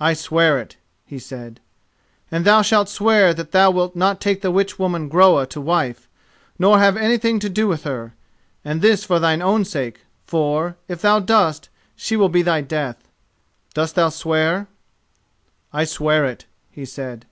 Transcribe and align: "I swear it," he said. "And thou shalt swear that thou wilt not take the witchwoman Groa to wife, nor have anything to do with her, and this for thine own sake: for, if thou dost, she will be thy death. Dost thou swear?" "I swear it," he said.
"I 0.00 0.14
swear 0.14 0.58
it," 0.58 0.78
he 1.06 1.20
said. 1.20 1.60
"And 2.28 2.44
thou 2.44 2.60
shalt 2.60 2.88
swear 2.88 3.32
that 3.34 3.52
thou 3.52 3.70
wilt 3.70 3.94
not 3.94 4.20
take 4.20 4.42
the 4.42 4.50
witchwoman 4.50 5.08
Groa 5.08 5.46
to 5.46 5.60
wife, 5.60 6.08
nor 6.58 6.80
have 6.80 6.96
anything 6.96 7.38
to 7.38 7.48
do 7.48 7.68
with 7.68 7.84
her, 7.84 8.14
and 8.64 8.82
this 8.82 9.04
for 9.04 9.20
thine 9.20 9.40
own 9.40 9.64
sake: 9.64 10.00
for, 10.26 10.76
if 10.88 11.02
thou 11.02 11.20
dost, 11.20 11.68
she 11.94 12.16
will 12.16 12.28
be 12.28 12.42
thy 12.42 12.62
death. 12.62 13.06
Dost 13.74 13.94
thou 13.94 14.08
swear?" 14.08 14.66
"I 15.72 15.84
swear 15.84 16.24
it," 16.26 16.46
he 16.72 16.84
said. 16.84 17.24